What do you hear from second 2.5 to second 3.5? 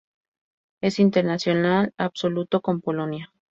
con Polonia.